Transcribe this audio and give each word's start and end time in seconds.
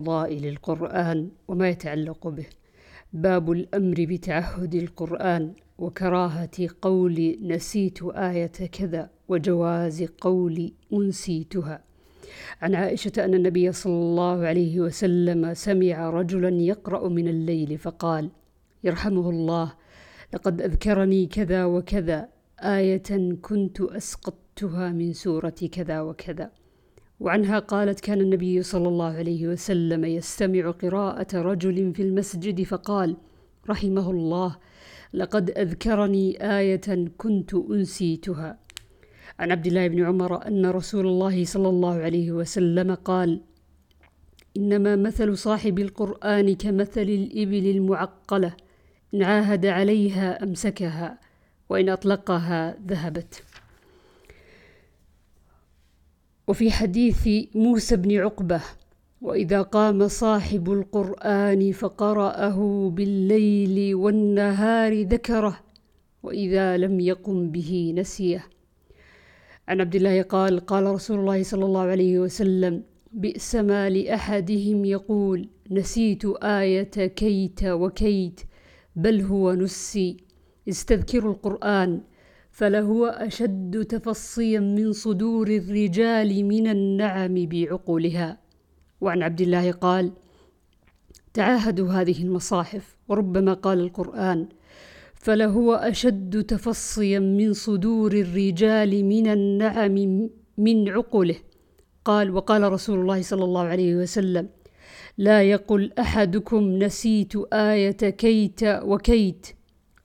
فضائل 0.00 0.46
القرآن 0.46 1.28
وما 1.48 1.68
يتعلق 1.68 2.28
به. 2.28 2.46
باب 3.12 3.52
الأمر 3.52 3.94
بتعهد 3.98 4.74
القرآن 4.74 5.52
وكراهة 5.78 6.68
قول 6.82 7.36
نسيت 7.42 8.02
آية 8.02 8.46
كذا 8.72 9.10
وجواز 9.28 10.02
قول 10.02 10.72
أنسيتها. 10.92 11.84
عن 12.62 12.74
عائشة 12.74 13.12
أن 13.18 13.34
النبي 13.34 13.72
صلى 13.72 13.92
الله 13.92 14.46
عليه 14.46 14.80
وسلم 14.80 15.54
سمع 15.54 16.10
رجلا 16.10 16.48
يقرأ 16.48 17.08
من 17.08 17.28
الليل 17.28 17.78
فقال 17.78 18.30
يرحمه 18.84 19.30
الله 19.30 19.72
لقد 20.34 20.62
أذكرني 20.62 21.26
كذا 21.26 21.64
وكذا 21.64 22.28
آية 22.60 23.36
كنت 23.42 23.80
أسقطتها 23.80 24.92
من 24.92 25.12
سورة 25.12 25.60
كذا 25.72 26.00
وكذا. 26.00 26.50
وعنها 27.20 27.58
قالت 27.58 28.00
كان 28.00 28.20
النبي 28.20 28.62
صلى 28.62 28.88
الله 28.88 29.12
عليه 29.12 29.48
وسلم 29.48 30.04
يستمع 30.04 30.70
قراءة 30.70 31.36
رجل 31.36 31.94
في 31.94 32.02
المسجد 32.02 32.62
فقال 32.62 33.16
رحمه 33.70 34.10
الله 34.10 34.56
لقد 35.14 35.50
أذكرني 35.50 36.56
آية 36.58 37.08
كنت 37.18 37.54
أنسيتها 37.54 38.58
عن 39.38 39.52
عبد 39.52 39.66
الله 39.66 39.88
بن 39.88 40.04
عمر 40.04 40.46
أن 40.46 40.66
رسول 40.66 41.06
الله 41.06 41.44
صلى 41.44 41.68
الله 41.68 41.94
عليه 41.94 42.32
وسلم 42.32 42.94
قال 42.94 43.40
إنما 44.56 44.96
مثل 44.96 45.38
صاحب 45.38 45.78
القرآن 45.78 46.54
كمثل 46.54 47.00
الإبل 47.00 47.66
المعقلة 47.66 48.52
إن 49.14 49.22
عاهد 49.22 49.66
عليها 49.66 50.42
أمسكها 50.42 51.18
وإن 51.68 51.88
أطلقها 51.88 52.76
ذهبت 52.86 53.42
وفي 56.50 56.70
حديث 56.70 57.28
موسى 57.54 57.96
بن 57.96 58.16
عقبة 58.18 58.60
وإذا 59.22 59.62
قام 59.62 60.08
صاحب 60.08 60.72
القرآن 60.72 61.72
فقرأه 61.72 62.90
بالليل 62.90 63.94
والنهار 63.94 65.02
ذكره 65.02 65.60
وإذا 66.22 66.76
لم 66.76 67.00
يقم 67.00 67.50
به 67.50 67.92
نسيه. 67.96 68.44
عن 69.68 69.80
عبد 69.80 69.94
الله 69.94 70.22
قال 70.22 70.60
قال 70.60 70.86
رسول 70.86 71.18
الله 71.20 71.42
صلى 71.42 71.64
الله 71.64 71.80
عليه 71.80 72.18
وسلم 72.18 72.82
بئس 73.12 73.54
ما 73.54 73.90
لأحدهم 73.90 74.84
يقول 74.84 75.48
نسيت 75.70 76.22
آية 76.42 76.90
كيت 77.06 77.64
وكيت 77.64 78.40
بل 78.96 79.20
هو 79.20 79.52
نسي. 79.54 80.16
استذكروا 80.68 81.32
القرآن. 81.32 82.00
فلهو 82.50 83.06
أشد 83.06 83.84
تفصيا 83.84 84.60
من 84.60 84.92
صدور 84.92 85.48
الرجال 85.48 86.44
من 86.44 86.66
النعم 86.66 87.34
بعقولها. 87.34 88.38
وعن 89.00 89.22
عبد 89.22 89.40
الله 89.40 89.72
قال 89.72 90.12
تعاهدوا 91.34 91.88
هذه 91.92 92.22
المصاحف 92.22 92.96
وربما 93.08 93.54
قال 93.54 93.80
القرآن. 93.80 94.48
فلهو 95.14 95.74
أشد 95.74 96.44
تفصيا 96.44 97.18
من 97.18 97.52
صدور 97.52 98.12
الرجال 98.12 99.04
من 99.04 99.26
النعم 99.26 100.30
من 100.58 100.88
عقله 100.88 101.36
قال 102.04 102.30
وقال 102.30 102.72
رسول 102.72 103.00
الله 103.00 103.22
صلى 103.22 103.44
الله 103.44 103.62
عليه 103.62 103.94
وسلم 103.94 104.48
لا 105.18 105.42
يقل 105.42 105.92
أحدكم 105.98 106.78
نسيت 106.78 107.32
آية 107.52 107.90
كيت 107.90 108.60
وكيت 108.64 109.46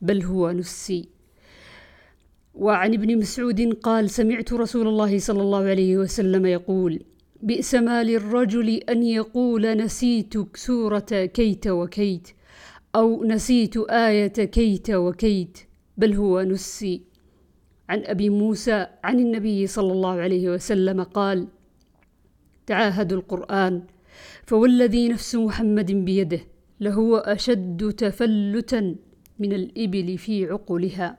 بل 0.00 0.22
هو 0.22 0.50
نسي. 0.50 1.08
وعن 2.54 2.94
ابن 2.94 3.18
مسعود 3.18 3.74
قال 3.74 4.10
سمعت 4.10 4.52
رسول 4.52 4.88
الله 4.88 5.18
صلى 5.18 5.42
الله 5.42 5.64
عليه 5.64 5.98
وسلم 5.98 6.46
يقول 6.46 7.02
بئس 7.42 7.74
ما 7.74 8.04
للرجل 8.04 8.68
أن 8.68 9.02
يقول 9.02 9.76
نسيت 9.76 10.56
سورة 10.56 11.24
كيت 11.34 11.66
وكيت 11.66 12.28
أو 12.94 13.24
نسيت 13.24 13.76
آية 13.76 14.26
كيت 14.26 14.90
وكيت 14.90 15.58
بل 15.96 16.14
هو 16.14 16.42
نسي 16.42 17.02
عن 17.88 18.02
أبي 18.04 18.30
موسى 18.30 18.86
عن 19.04 19.18
النبي 19.18 19.66
صلى 19.66 19.92
الله 19.92 20.20
عليه 20.20 20.50
وسلم 20.50 21.02
قال 21.02 21.48
تعاهدوا 22.66 23.18
القرآن 23.18 23.82
فوالذي 24.46 25.08
نفس 25.08 25.34
محمد 25.34 25.92
بيده 25.92 26.40
لهو 26.80 27.16
أشد 27.16 27.92
تفلتا 27.92 28.96
من 29.38 29.52
الإبل 29.52 30.18
في 30.18 30.46
عقلها 30.46 31.18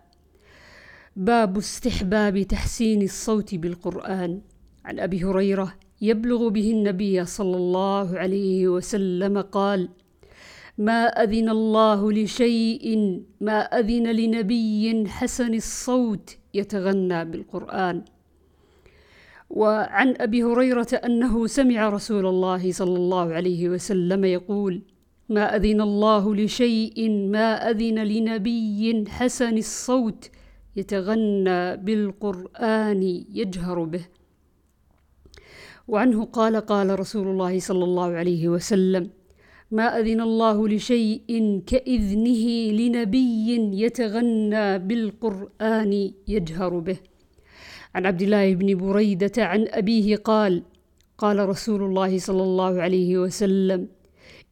باب 1.15 1.57
استحباب 1.57 2.41
تحسين 2.41 3.01
الصوت 3.01 3.55
بالقرآن. 3.55 4.41
عن 4.85 4.99
أبي 4.99 5.23
هريرة 5.23 5.73
يبلغ 6.01 6.47
به 6.47 6.71
النبي 6.71 7.25
صلى 7.25 7.57
الله 7.57 8.17
عليه 8.19 8.67
وسلم 8.67 9.41
قال 9.41 9.89
ما 10.77 11.05
أذن 11.07 11.49
الله 11.49 12.11
لشيء 12.11 13.19
ما 13.41 13.59
أذن 13.59 14.11
لنبي 14.11 15.07
حسن 15.07 15.53
الصوت 15.53 16.37
يتغنى 16.53 17.25
بالقرآن. 17.25 18.01
وعن 19.49 20.15
أبي 20.17 20.43
هريرة 20.43 20.87
أنه 21.05 21.47
سمع 21.47 21.89
رسول 21.89 22.25
الله 22.25 22.71
صلى 22.71 22.95
الله 22.95 23.33
عليه 23.33 23.69
وسلم 23.69 24.25
يقول 24.25 24.81
ما 25.29 25.55
أذن 25.55 25.81
الله 25.81 26.35
لشيء 26.35 27.09
ما 27.09 27.69
أذن 27.69 28.03
لنبي 28.03 29.03
حسن 29.07 29.57
الصوت 29.57 30.29
يتغنى 30.75 31.77
بالقرآن 31.77 33.03
يجهر 33.29 33.83
به. 33.83 34.05
وعنه 35.87 36.25
قال 36.25 36.55
قال 36.55 36.99
رسول 36.99 37.27
الله 37.27 37.59
صلى 37.59 37.83
الله 37.83 38.09
عليه 38.11 38.49
وسلم 38.49 39.09
ما 39.71 39.99
أذن 39.99 40.21
الله 40.21 40.67
لشيء 40.67 41.61
كإذنه 41.67 42.45
لنبي 42.71 43.47
يتغنى 43.83 44.79
بالقرآن 44.79 46.11
يجهر 46.27 46.79
به. 46.79 46.97
عن 47.95 48.05
عبد 48.05 48.21
الله 48.21 48.55
بن 48.55 48.75
بريدة 48.75 49.37
عن 49.37 49.67
أبيه 49.69 50.15
قال 50.15 50.63
قال 51.17 51.49
رسول 51.49 51.83
الله 51.83 52.19
صلى 52.19 52.43
الله 52.43 52.81
عليه 52.81 53.17
وسلم 53.17 53.87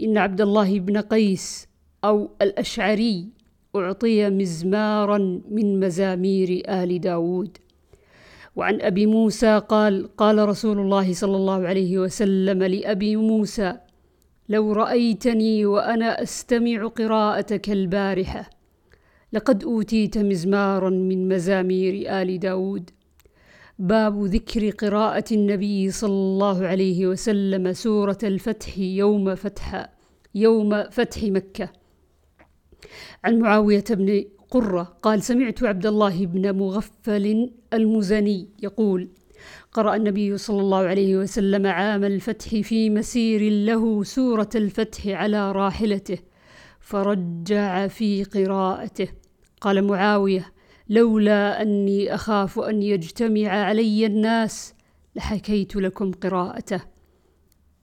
إن 0.02 0.18
عبد 0.18 0.42
الله 0.42 0.80
بن 0.80 0.98
قيس 0.98 1.68
أو 2.04 2.30
الأشعري 2.42 3.28
أعطي 3.76 4.30
مزمارا 4.30 5.42
من 5.52 5.80
مزامير 5.80 6.64
آل 6.70 7.02
داود. 7.02 7.58
وعن 8.56 8.82
أبي 8.82 9.06
موسى 9.06 9.62
قال 9.70 10.16
قال 10.18 10.50
رسول 10.50 10.80
الله 10.80 11.14
صلى 11.14 11.36
الله 11.36 11.68
عليه 11.68 11.98
وسلم 11.98 12.64
لأبي 12.64 13.16
موسى 13.16 13.78
لو 14.50 14.72
رأيتني 14.72 15.66
وأنا 15.66 16.22
أستمع 16.24 16.88
قراءتك 16.88 17.70
البارحة 17.70 18.50
لقد 19.34 19.64
أوتيت 19.64 20.18
مزمارا 20.18 20.90
من 20.90 21.28
مزامير 21.30 22.22
آل 22.22 22.40
داود. 22.40 22.90
باب 23.80 24.24
ذكر 24.24 24.70
قراءة 24.70 25.26
النبي 25.32 25.92
صلى 25.92 26.12
الله 26.12 26.68
عليه 26.68 27.08
وسلم 27.08 27.74
سورة 27.74 28.18
الفتح 28.24 28.78
يوم 28.78 29.36
فتح 29.36 29.90
يوم 30.36 30.84
فتح 30.84 31.24
مكة. 31.24 31.79
عن 33.24 33.40
معاوية 33.40 33.84
بن 33.90 34.26
قرة 34.50 34.98
قال 35.02 35.24
سمعت 35.24 35.64
عبد 35.64 35.86
الله 35.86 36.26
بن 36.26 36.58
مغفل 36.58 37.52
المزني 37.74 38.50
يقول 38.64 39.10
قرأ 39.72 39.96
النبي 39.96 40.38
صلى 40.38 40.62
الله 40.62 40.78
عليه 40.78 41.18
وسلم 41.18 41.68
عام 41.68 42.04
الفتح 42.04 42.50
في 42.50 42.90
مسير 42.90 43.52
له 43.52 44.04
سورة 44.04 44.50
الفتح 44.56 45.08
على 45.08 45.52
راحلته 45.52 46.18
فرجع 46.80 47.88
في 47.88 48.24
قراءته. 48.24 49.08
قال 49.62 49.88
معاوية 49.88 50.46
لولا 50.90 51.62
أني 51.62 52.16
أخاف 52.16 52.60
أن 52.60 52.82
يجتمع 52.82 53.50
علي 53.50 54.06
الناس 54.06 54.74
لحكيت 55.16 55.76
لكم 55.76 56.12
قراءته. 56.12 56.82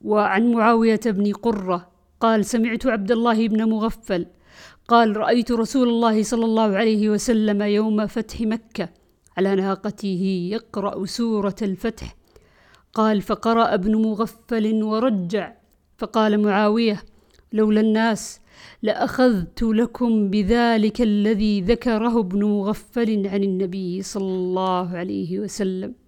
وعن 0.01 0.51
معاوية 0.51 0.99
بن 1.05 1.33
قرة 1.33 1.91
قال 2.19 2.45
سمعت 2.45 2.87
عبد 2.87 3.11
الله 3.11 3.47
بن 3.47 3.69
مغفل 3.69 4.25
قال 4.87 5.17
رأيت 5.17 5.51
رسول 5.51 5.89
الله 5.89 6.23
صلى 6.23 6.45
الله 6.45 6.77
عليه 6.77 7.09
وسلم 7.09 7.61
يوم 7.61 8.07
فتح 8.07 8.41
مكة 8.41 8.89
على 9.37 9.55
ناقته 9.55 10.49
يقرأ 10.51 11.05
سورة 11.05 11.55
الفتح. 11.61 12.15
قال 12.93 13.21
فقرأ 13.21 13.73
ابن 13.73 13.95
مغفل 13.95 14.83
ورجع. 14.83 15.53
فقال 15.97 16.41
معاوية 16.41 17.03
لولا 17.53 17.81
الناس 17.81 18.39
لأخذت 18.83 19.63
لكم 19.63 20.29
بذلك 20.29 21.01
الذي 21.01 21.61
ذكره 21.61 22.19
ابن 22.19 22.43
مغفل 22.43 23.27
عن 23.27 23.43
النبي 23.43 24.01
صلى 24.01 24.33
الله 24.33 24.97
عليه 24.97 25.39
وسلم. 25.39 26.06